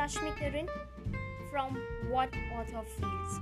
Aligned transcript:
Rashmi 0.00 0.30
Kiran 0.36 0.66
from 1.50 1.76
What 2.08 2.30
Author 2.56 2.84
Feels. 2.96 3.40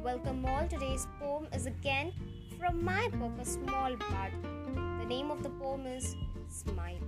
Welcome 0.00 0.44
all. 0.46 0.68
Today's 0.68 1.08
poem 1.18 1.48
is 1.52 1.66
again 1.66 2.12
from 2.56 2.84
my 2.84 3.08
book 3.14 3.32
A 3.40 3.44
Small 3.44 3.96
Bud. 3.96 4.30
The 5.00 5.06
name 5.06 5.32
of 5.32 5.42
the 5.42 5.48
poem 5.48 5.88
is 5.88 6.14
Smile. 6.48 7.02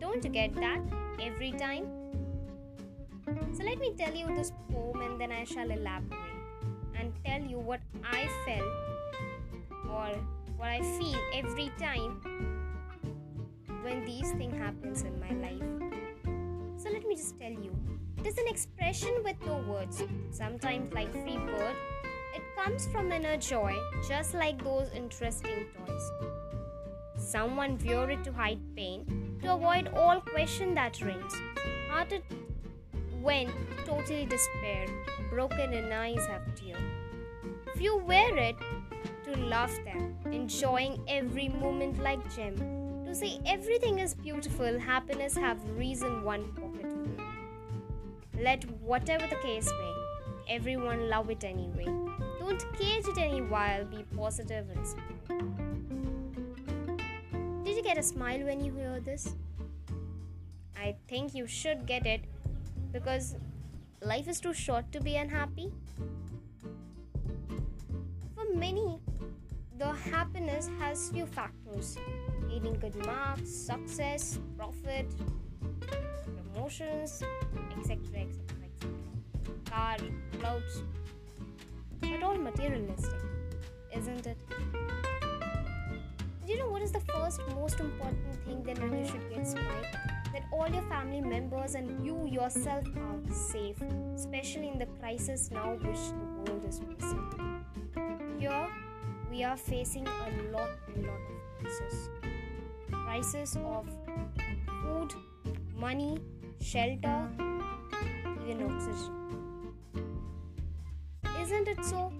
Don't 0.00 0.22
forget 0.22 0.54
that 0.54 0.80
every 1.20 1.52
time. 1.52 1.84
So 3.52 3.62
let 3.62 3.78
me 3.78 3.92
tell 3.98 4.14
you 4.14 4.34
this 4.34 4.52
poem 4.72 5.02
and 5.02 5.20
then 5.20 5.32
I 5.32 5.44
shall 5.44 5.70
elaborate 5.70 6.32
and 6.98 7.12
tell 7.26 7.42
you 7.42 7.58
what 7.58 7.80
I 8.02 8.26
felt 8.46 8.72
or 9.90 10.16
what 10.56 10.68
I 10.70 10.80
feel 10.96 11.20
every 11.34 11.70
time 11.78 12.22
when 13.82 14.06
these 14.06 14.32
things 14.32 14.56
happens 14.56 15.02
in 15.02 15.20
my 15.20 15.32
life. 15.46 16.05
So 16.86 16.92
let 16.92 17.04
me 17.04 17.16
just 17.16 17.36
tell 17.40 17.50
you. 17.50 17.74
It 18.18 18.28
is 18.28 18.38
an 18.38 18.46
expression 18.46 19.12
with 19.24 19.34
no 19.44 19.56
words. 19.68 20.04
Sometimes 20.30 20.92
like 20.92 21.10
free 21.10 21.36
bird, 21.36 21.74
it 22.32 22.42
comes 22.56 22.86
from 22.86 23.10
inner 23.10 23.36
joy, 23.36 23.74
just 24.06 24.34
like 24.34 24.62
those 24.62 24.92
interesting 24.94 25.66
toys. 25.74 26.10
Someone 27.16 27.76
wore 27.84 28.08
it 28.08 28.22
to 28.22 28.32
hide 28.32 28.60
pain, 28.76 29.36
to 29.42 29.54
avoid 29.54 29.88
all 29.96 30.20
question 30.20 30.76
that 30.76 31.00
reigns. 31.02 31.34
Hearted 31.90 32.22
when 33.20 33.50
totally 33.84 34.26
despair, 34.26 34.86
broken 35.28 35.72
in 35.72 35.90
eyes 35.90 36.24
have 36.26 36.54
tear. 36.54 36.76
Few 37.74 37.96
wear 37.96 38.36
it 38.38 38.56
to 39.24 39.36
love 39.38 39.76
them, 39.84 40.14
enjoying 40.30 41.02
every 41.08 41.48
moment 41.48 42.00
like 42.00 42.22
gem. 42.36 42.54
To 43.06 43.14
say 43.14 43.38
everything 43.46 44.00
is 44.00 44.14
beautiful, 44.14 44.80
happiness 44.80 45.36
have 45.36 45.58
reason 45.78 46.24
one 46.24 46.42
pocket. 46.54 46.85
Let 48.38 48.64
whatever 48.80 49.26
the 49.26 49.36
case 49.36 49.70
may, 49.70 50.54
everyone 50.54 51.08
love 51.08 51.30
it 51.30 51.42
anyway. 51.42 51.86
Don't 52.38 52.64
cage 52.78 53.08
it 53.08 53.18
any 53.18 53.40
while, 53.40 53.84
be 53.84 54.04
positive 54.14 54.66
and 54.70 54.86
smile. 54.86 55.04
Did 57.64 57.76
you 57.76 57.82
get 57.82 57.98
a 57.98 58.02
smile 58.02 58.44
when 58.44 58.62
you 58.62 58.72
hear 58.72 59.00
this? 59.00 59.34
I 60.76 60.96
think 61.08 61.34
you 61.34 61.46
should 61.46 61.86
get 61.86 62.06
it 62.06 62.20
because 62.92 63.36
life 64.02 64.28
is 64.28 64.40
too 64.40 64.52
short 64.52 64.92
to 64.92 65.00
be 65.00 65.16
unhappy. 65.16 65.72
For 68.34 68.54
many, 68.54 69.00
the 69.78 69.92
happiness 69.92 70.70
has 70.78 71.10
few 71.10 71.26
factors 71.26 71.98
gaining 72.48 72.74
good 72.74 72.94
marks, 73.04 73.50
success, 73.50 74.38
profit, 74.56 75.06
promotions, 76.54 77.22
etc. 77.78 77.96
etc. 77.96 78.28
etc. 78.64 78.90
Car, 79.70 79.96
clothes, 80.38 80.82
but 82.00 82.22
all 82.22 82.36
materialistic, 82.36 83.20
isn't 83.94 84.26
it? 84.26 84.38
Do 86.46 86.52
you 86.52 86.58
know 86.58 86.68
what 86.68 86.82
is 86.82 86.92
the 86.92 87.00
first 87.00 87.40
most 87.54 87.80
important 87.80 88.44
thing 88.44 88.62
that 88.62 88.78
you 88.78 89.04
should 89.04 89.28
get 89.30 89.46
smile? 89.46 89.82
That 90.32 90.44
all 90.52 90.68
your 90.68 90.82
family 90.82 91.20
members 91.20 91.74
and 91.74 92.04
you 92.04 92.26
yourself 92.26 92.84
are 92.96 93.32
safe, 93.34 93.82
especially 94.14 94.68
in 94.68 94.78
the 94.78 94.86
crisis 95.00 95.50
now 95.50 95.74
which 95.74 95.98
the 96.44 96.52
world 96.52 96.64
is 96.68 96.78
facing. 96.78 97.64
Here 98.38 98.68
we 99.30 99.42
are 99.42 99.56
facing 99.56 100.06
a 100.06 100.52
lot 100.52 100.70
and 100.94 101.06
lot 101.06 101.20
of 101.30 101.60
crisis. 101.60 102.10
Crisis 102.90 103.56
of 103.56 103.88
food, 104.82 105.14
money, 105.74 106.18
shelter, 106.60 107.28
Isn't 111.46 111.68
it 111.68 111.84
so 111.84 112.12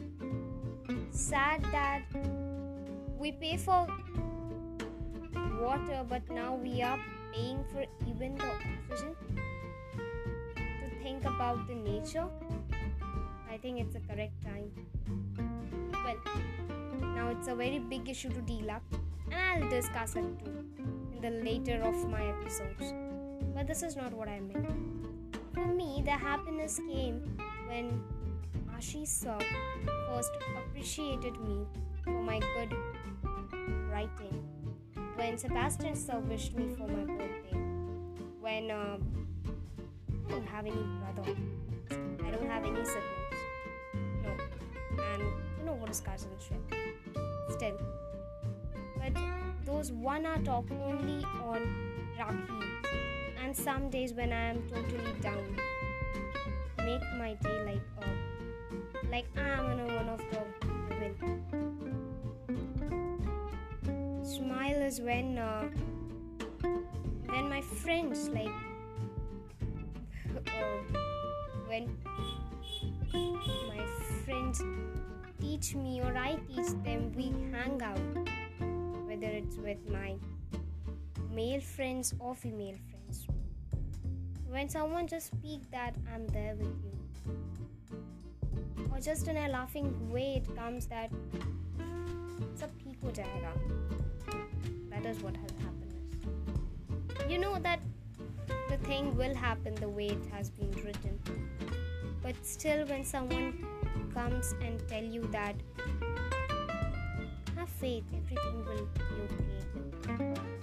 sad 1.11 1.63
that 1.71 2.03
we 3.17 3.31
pay 3.31 3.57
for 3.57 3.87
water 5.61 6.05
but 6.09 6.29
now 6.31 6.57
we 6.57 6.83
are 6.83 6.99
paying 7.33 7.65
for 7.73 7.85
even 8.09 8.35
the 8.35 8.45
oxygen? 8.45 9.15
To 10.57 11.03
think 11.03 11.25
about 11.25 11.69
the 11.69 11.75
nature, 11.75 12.27
I 13.49 13.57
think 13.59 13.79
it's 13.81 13.95
a 13.95 14.01
correct 14.01 14.43
time. 14.43 14.73
Well, 15.93 16.19
now 17.15 17.29
it's 17.29 17.47
a 17.47 17.55
very 17.55 17.79
big 17.79 18.09
issue 18.09 18.31
to 18.31 18.41
deal 18.41 18.71
up, 18.71 18.83
and 19.31 19.65
I'll 19.65 19.71
discuss 19.71 20.17
it 20.17 20.25
too 20.45 20.65
in 21.15 21.21
the 21.21 21.31
later 21.31 21.83
of 21.83 22.09
my 22.11 22.27
episodes. 22.27 22.95
But 23.55 23.67
this 23.69 23.83
is 23.85 23.95
not 23.97 24.13
what 24.13 24.29
I 24.29 24.41
meant. 24.41 24.96
The 26.07 26.13
happiness 26.13 26.81
came 26.89 27.17
when 27.67 28.01
Ashish 28.79 29.09
sir 29.09 29.37
first 30.07 30.31
appreciated 30.57 31.35
me 31.41 31.67
for 32.05 32.23
my 32.23 32.39
good 32.39 32.73
writing. 33.91 34.39
When 35.17 35.37
Sebastian 35.37 35.97
sir 35.97 36.21
wished 36.21 36.55
me 36.55 36.69
for 36.77 36.87
my 36.87 37.03
birthday. 37.13 37.59
When 38.39 38.71
um, 38.71 39.27
I 40.29 40.31
don't 40.31 40.47
have 40.47 40.65
any 40.65 40.87
brother. 41.01 41.35
I 42.25 42.31
don't 42.31 42.49
have 42.51 42.65
any 42.65 42.85
siblings. 42.85 43.41
No. 44.23 44.31
And 45.13 45.23
you 45.59 45.65
know 45.67 45.75
what 45.75 45.91
is 45.91 46.01
cousinship. 46.01 46.63
Still. 47.51 47.81
But 48.97 49.21
those 49.65 49.91
one 49.91 50.25
hour 50.25 50.39
talk 50.45 50.71
only 50.71 51.25
on 51.43 51.67
Rakhi. 52.17 52.63
And 53.45 53.57
some 53.57 53.91
days 53.91 54.13
when 54.13 54.33
I 54.33 54.51
am 54.51 54.63
totally 54.69 55.13
down. 55.21 55.57
Make 56.87 57.03
my 57.19 57.35
day 57.43 57.59
like 57.67 57.83
a 57.99 58.07
like 59.11 59.27
I'm 59.37 59.73
in 59.73 59.81
a, 59.81 59.87
one 59.97 60.09
of 60.09 60.21
the 60.31 60.39
women. 60.89 61.15
Smile 64.23 64.83
is 64.83 65.01
when 65.01 65.37
uh, 65.37 65.69
when 67.27 67.49
my 67.49 67.61
friends 67.61 68.29
like 68.29 68.55
uh, 70.47 70.79
when 71.67 71.91
my 73.67 73.83
friends 74.25 74.63
teach 75.41 75.75
me 75.75 76.01
or 76.01 76.17
I 76.17 76.39
teach 76.47 76.71
them, 76.85 77.13
we 77.17 77.35
hang 77.51 77.83
out, 77.83 77.99
whether 79.09 79.27
it's 79.27 79.57
with 79.57 79.83
my 79.91 80.15
male 81.35 81.61
friends 81.61 82.15
or 82.21 82.37
female 82.37 82.77
friends. 82.89 82.96
When 84.50 84.70
someone 84.70 85.08
just 85.08 85.28
speak 85.28 85.70
that 85.72 85.96
I'm 86.14 86.28
there 86.28 86.56
with 86.56 86.76
you, 86.86 86.94
or 88.92 89.00
just 89.00 89.28
in 89.28 89.38
a 89.38 89.48
laughing 89.48 90.12
way, 90.12 90.42
it 90.42 90.56
comes 90.56 90.88
that 90.88 91.10
सब 92.62 92.70
ठीक 92.80 92.98
हो 93.04 93.12
जाएगा. 93.20 93.54
That 94.90 95.06
is 95.06 95.22
what 95.24 95.38
has 95.38 95.52
happiness. 95.64 96.04
You 97.30 97.38
know 97.40 97.58
that 97.60 97.80
the 98.70 98.78
thing 98.90 99.16
will 99.18 99.36
happen 99.36 99.76
the 99.76 99.90
way 99.90 100.08
it 100.08 100.26
has 100.34 100.50
been 100.50 100.72
written. 100.84 101.16
But 102.22 102.36
still, 102.46 102.86
when 102.86 103.04
someone 103.04 103.66
comes 104.14 104.54
and 104.62 104.88
tell 104.88 105.04
you 105.04 105.28
that 105.32 105.56
have 107.56 107.70
faith, 107.70 108.04
everything 108.14 108.66
will 108.66 108.88
be 109.00 109.06
okay. 110.04 110.55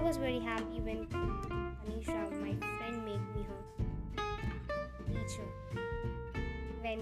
I 0.00 0.02
was 0.02 0.16
very 0.16 0.40
happy 0.40 0.80
when 0.80 1.04
Anisha, 1.84 2.16
my 2.40 2.54
friend, 2.56 3.04
made 3.04 3.20
me 3.36 3.44
her 3.50 3.60
teacher. 5.06 5.44
When 6.80 7.00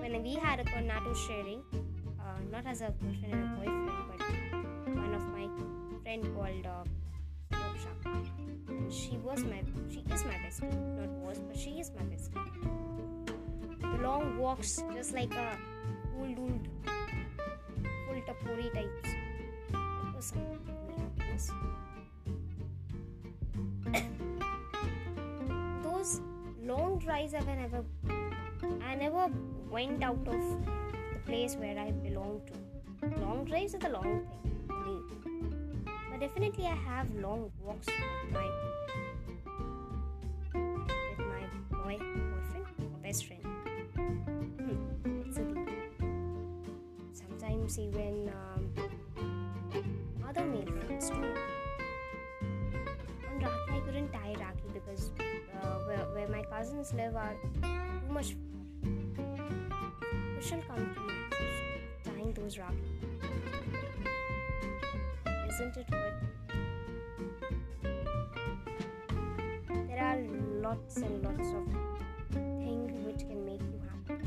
when 0.00 0.22
we 0.22 0.32
had 0.34 0.60
a 0.60 0.64
Cornetto 0.64 1.14
sharing, 1.14 1.60
uh, 2.18 2.40
not 2.50 2.64
as 2.64 2.80
a 2.80 2.94
girlfriend 3.02 3.34
and 3.34 3.44
a 3.44 3.48
boyfriend, 3.56 3.90
but 4.08 4.94
one 4.96 5.12
of 5.12 5.24
my 5.28 5.46
friend 6.02 6.24
called 6.34 6.64
uh, 6.64 6.84
Yoksha. 7.52 7.92
And 8.70 8.90
she 8.90 9.18
was 9.18 9.44
my, 9.44 9.60
she 9.92 10.00
is 10.10 10.24
my 10.24 10.36
bestie. 10.40 10.72
Not 10.96 11.10
was, 11.20 11.38
but 11.40 11.58
she 11.58 11.80
is 11.80 11.90
my 11.94 12.04
bestie. 12.04 12.32
The 13.82 14.02
long 14.02 14.38
walks, 14.38 14.82
just 14.94 15.12
like 15.12 15.34
a 15.34 15.58
old, 16.18 16.38
old, 16.38 16.68
full 18.06 18.22
tapori 18.26 18.72
types. 18.72 19.10
It 19.68 20.16
was 20.16 20.24
something 20.24 21.85
long 26.66 26.98
drives 26.98 27.32
I've 27.32 27.46
never 27.46 27.84
I 28.82 28.94
never 28.96 29.28
went 29.70 30.02
out 30.02 30.26
of 30.26 30.40
the 30.64 31.20
place 31.24 31.54
where 31.54 31.78
I 31.78 31.92
belong 31.92 32.40
to. 32.46 33.20
Long 33.20 33.44
drives 33.44 33.74
are 33.74 33.78
the 33.78 33.90
long 33.90 34.26
thing. 34.84 35.86
But 36.10 36.20
definitely 36.20 36.66
I 36.66 36.74
have 36.74 37.14
long 37.14 37.50
walks 37.62 37.86
with 37.86 38.32
my 38.32 38.48
with 40.54 41.18
my 41.18 41.44
boy 41.70 41.98
boyfriend 41.98 42.66
or 42.80 42.98
best 43.02 43.26
friend. 43.26 43.42
Hmm, 44.56 45.22
it's 45.28 45.38
a. 45.38 45.44
Sometimes 47.12 47.78
even 47.78 48.30
um, 48.40 48.62
other 50.28 50.44
male 50.44 50.72
friends 50.86 51.10
too. 51.10 51.34
On 53.30 53.40
Rakhi 53.40 53.76
I 53.76 53.80
couldn't 53.86 54.12
tie 54.12 54.34
Rakhi 54.34 54.74
because 54.74 55.10
where 56.26 56.38
my 56.38 56.44
cousins 56.48 56.92
live 56.94 57.16
are 57.16 57.34
too 57.62 58.12
much. 58.12 58.36
Who 58.82 60.40
shall 60.40 60.62
come 60.62 60.94
to 60.94 61.00
me 61.00 61.14
tying 62.04 62.32
those 62.32 62.56
Rakhi? 62.56 62.76
Isn't 65.48 65.76
it 65.76 65.86
good? 65.90 66.14
There 69.88 70.02
are 70.02 70.20
lots 70.62 70.96
and 70.98 71.22
lots 71.22 71.48
of 71.48 71.64
things 72.32 72.92
which 73.06 73.20
can 73.28 73.44
make 73.44 73.60
you 73.60 73.80
happy. 73.88 74.24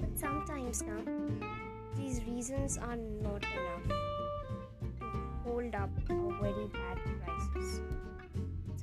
But 0.00 0.18
sometimes 0.18 0.82
now, 0.82 1.02
these 1.96 2.22
reasons 2.24 2.78
are 2.78 2.96
not 2.96 3.44
enough 3.44 3.88
to 3.88 5.06
hold 5.44 5.74
up 5.74 5.90
a 6.08 6.14
very 6.42 6.66
bad. 6.68 6.83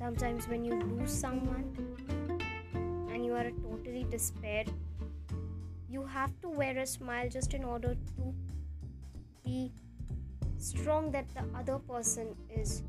Sometimes 0.02 0.48
when 0.48 0.64
you 0.64 0.74
lose 0.74 1.12
someone 1.12 1.64
and 3.12 3.24
you 3.24 3.34
are 3.34 3.48
totally 3.62 4.04
despair, 4.10 4.64
you 5.88 6.04
have 6.04 6.32
to 6.40 6.48
wear 6.48 6.76
a 6.76 6.84
smile 6.84 7.28
just 7.28 7.54
in 7.54 7.62
order 7.62 7.94
to 8.16 8.34
be 9.44 9.70
strong 10.58 11.12
that 11.12 11.32
the 11.36 11.44
other 11.56 11.78
person 11.78 12.34
is 12.52 12.82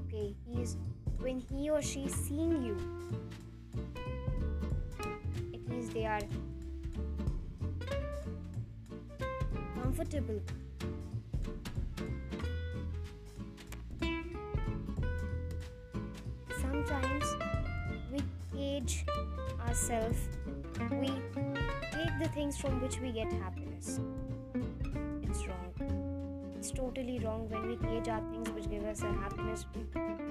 okay. 0.00 0.36
He 0.46 0.60
is 0.60 0.76
when 1.18 1.40
he 1.40 1.70
or 1.70 1.80
she 1.80 2.00
is 2.00 2.12
seeing 2.12 2.62
you. 2.62 2.76
At 5.54 5.66
least 5.70 5.94
they 5.94 6.04
are 6.04 6.20
comfortable. 9.82 10.42
Ourselves, 19.70 20.18
we 20.90 21.12
take 21.92 22.14
the 22.20 22.28
things 22.34 22.58
from 22.58 22.80
which 22.82 22.98
we 23.00 23.12
get 23.12 23.32
happiness. 23.34 24.00
It's 25.22 25.46
wrong. 25.46 26.54
It's 26.56 26.72
totally 26.72 27.20
wrong 27.20 27.48
when 27.48 27.68
we 27.68 27.76
cage 27.76 28.08
our 28.08 28.20
things 28.32 28.50
which 28.50 28.68
give 28.68 28.84
us 28.84 29.02
a 29.02 29.12
happiness, 29.12 29.66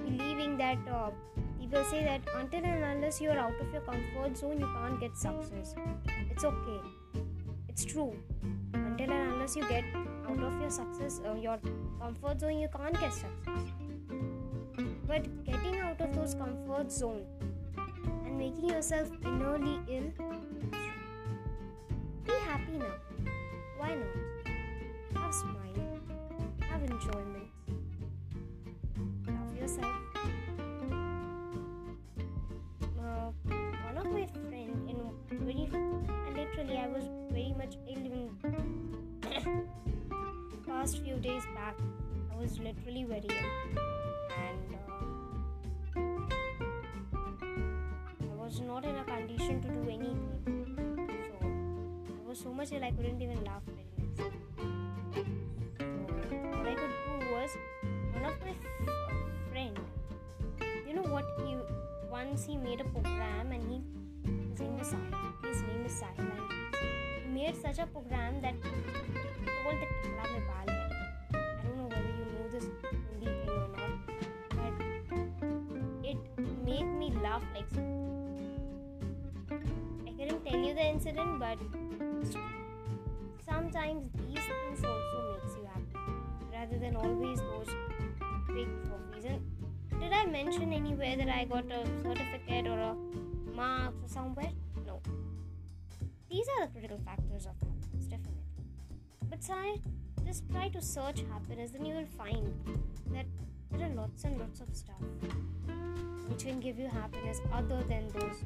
believing 0.04 0.58
that 0.58 0.76
uh, 0.92 1.10
people 1.58 1.82
say 1.84 2.04
that 2.04 2.20
until 2.36 2.66
and 2.66 2.84
unless 2.84 3.18
you're 3.18 3.38
out 3.46 3.58
of 3.58 3.72
your 3.72 3.80
comfort 3.80 4.36
zone, 4.36 4.60
you 4.60 4.68
can't 4.76 5.00
get 5.00 5.16
success. 5.16 5.74
It's 6.30 6.44
okay. 6.44 6.80
It's 7.70 7.86
true 7.86 8.14
until 8.74 9.10
and 9.10 9.32
unless 9.32 9.56
you 9.56 9.66
get 9.70 9.84
out 10.28 10.38
of 10.38 10.60
your 10.60 10.70
success 10.70 11.20
uh, 11.26 11.34
your 11.34 11.58
comfort 11.98 12.40
zone 12.40 12.58
you 12.58 12.68
can't 12.76 12.98
get 13.00 13.12
success 13.12 13.64
but 15.06 15.44
getting 15.44 15.78
out 15.80 16.00
of 16.00 16.14
those 16.14 16.34
comfort 16.34 16.92
zone 16.92 17.24
making 18.40 18.70
yourself 18.70 19.08
innerly 19.20 19.76
ill 19.94 20.08
be 22.24 22.32
happy 22.46 22.78
now. 22.78 22.96
Why 23.76 23.96
not? 24.00 24.16
Have 25.14 25.34
smile. 25.34 26.00
Have 26.70 26.82
enjoyment. 26.84 27.50
Love 29.26 29.56
yourself. 29.60 29.94
Uh, 32.98 33.30
one 33.88 33.96
of 33.98 34.06
my 34.10 34.26
friend 34.48 34.88
in 34.88 34.96
very 35.44 35.68
literally 36.34 36.78
i 36.78 36.88
was 36.88 37.04
very 37.30 37.54
much 37.60 37.76
ill 37.92 38.04
in 38.10 38.30
past 40.66 41.02
few 41.04 41.16
days 41.16 41.44
back. 41.54 41.76
I 42.32 42.36
was 42.40 42.58
literally 42.58 43.04
very 43.04 43.28
ill 43.28 43.89
not 48.80 48.88
in 48.88 48.96
a 48.96 49.04
condition 49.04 49.60
to 49.60 49.68
do 49.68 49.82
anything. 49.90 50.16
So 51.26 51.32
i 51.44 51.46
was 52.28 52.38
so 52.38 52.50
much 52.52 52.72
ill 52.72 52.82
i 52.84 52.90
couldn't 52.90 53.20
even 53.20 53.44
laugh 53.44 53.62
very 53.66 53.84
much. 53.98 54.16
So 54.16 54.24
what 56.56 56.66
i 56.66 56.74
could 56.74 56.90
do 57.04 57.12
was 57.34 57.50
one 58.14 58.24
of 58.24 58.34
my 58.40 58.50
f- 58.50 58.56
friend 59.52 59.78
you 60.86 60.94
know 60.94 61.02
what 61.14 61.24
he 61.44 61.56
once 62.10 62.44
he 62.44 62.56
made 62.56 62.80
a 62.80 62.84
program 62.84 63.52
and 63.52 63.62
he 63.70 63.80
his 64.50 64.60
name 64.60 64.78
was 64.78 64.88
Sahil 64.92 65.14
his 65.48 65.62
name 65.62 65.84
is 65.86 65.92
Sahil 66.00 66.30
and 66.36 66.46
he 67.22 67.28
made 67.38 67.56
such 67.60 67.78
a 67.78 67.86
program 67.86 68.40
that 68.40 68.54
baal. 68.62 70.66
I 70.66 70.68
don't 71.64 71.76
know 71.76 71.84
whether 71.84 72.12
you 72.20 72.26
know 72.34 72.46
this 72.52 72.64
Hindi 72.90 73.26
thing 73.26 73.50
or 73.50 73.68
not, 73.76 73.92
but 74.56 74.74
it 76.04 76.18
made 76.64 76.88
me 77.02 77.08
laugh 77.22 77.44
like 77.54 77.70
tell 80.50 80.60
you 80.60 80.74
the 80.74 80.84
incident, 80.84 81.38
but 81.38 81.58
sometimes 83.46 84.10
these 84.26 84.44
things 84.44 84.84
also 84.84 85.38
makes 85.38 85.56
you 85.56 85.64
happy 85.72 86.12
rather 86.52 86.78
than 86.78 86.96
always 86.96 87.38
those 87.40 87.68
big 88.48 88.68
trophies. 88.84 89.24
And 89.24 90.00
did 90.00 90.12
I 90.12 90.26
mention 90.26 90.72
anywhere 90.72 91.16
that 91.16 91.28
I 91.28 91.44
got 91.44 91.64
a 91.70 91.86
certificate 92.02 92.66
or 92.66 92.78
a 92.80 92.96
marks 93.54 94.02
or 94.02 94.08
somewhere? 94.08 94.50
No. 94.86 95.00
These 96.28 96.46
are 96.48 96.66
the 96.66 96.72
critical 96.72 96.98
factors 97.04 97.46
of 97.46 97.54
happiness, 97.68 98.06
definitely. 98.06 98.42
But 99.28 99.44
try, 99.44 99.76
just 100.24 100.50
try 100.50 100.68
to 100.68 100.82
search 100.82 101.22
happiness, 101.30 101.70
then 101.70 101.84
you 101.84 101.94
will 101.94 102.12
find 102.18 102.52
that 103.12 103.26
there 103.70 103.88
are 103.88 103.94
lots 103.94 104.24
and 104.24 104.38
lots 104.38 104.60
of 104.60 104.74
stuff 104.74 105.02
which 106.28 106.44
can 106.44 106.60
give 106.60 106.78
you 106.78 106.88
happiness 106.88 107.40
other 107.52 107.82
than 107.88 108.08
those 108.08 108.42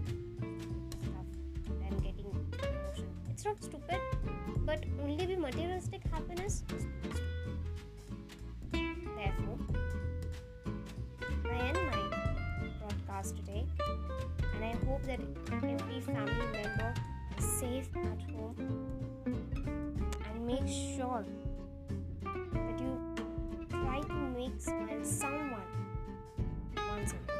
not 3.44 3.62
stupid, 3.62 4.00
but 4.64 4.82
only 5.02 5.26
be 5.26 5.36
materialistic 5.36 6.00
happiness. 6.10 6.62
Therefore, 8.72 9.58
I 11.44 11.56
end 11.68 11.78
my 11.90 12.00
broadcast 12.80 13.36
today, 13.36 13.66
and 14.54 14.64
I 14.64 14.72
hope 14.86 15.02
that 15.02 15.20
every 15.52 16.00
family 16.00 16.46
member 16.52 16.94
is 17.36 17.44
safe 17.44 17.88
at 17.96 18.22
home 18.32 18.56
and 19.26 20.46
make 20.46 20.66
sure 20.66 21.24
that 22.22 22.80
you 22.80 22.98
try 23.68 24.00
to 24.00 24.14
make 24.14 24.58
smile 24.58 25.04
someone 25.04 25.68
once 26.88 27.12
in 27.12 27.18
a. 27.28 27.33